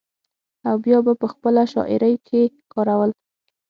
او 0.67 0.75
بيا 0.83 0.97
به 1.05 1.13
پۀ 1.21 1.27
خپله 1.33 1.63
شاعرۍ 1.73 2.15
کښې 2.25 2.43
کارول۔ 2.73 3.09